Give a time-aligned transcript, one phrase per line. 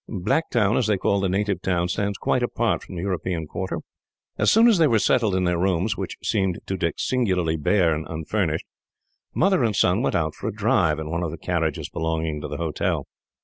[0.09, 3.81] Blacktown, as they call the native town, stands quite apart from the European quarter."
[4.35, 7.93] As soon as they were settled in their rooms, which seemed to Dick singularly bare
[7.93, 8.65] and unfurnished,
[9.35, 12.47] mother and son went out for a drive, in one of the carriages belonging to
[12.47, 13.05] the hotel.